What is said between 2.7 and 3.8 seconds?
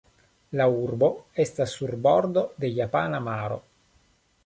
Japana maro.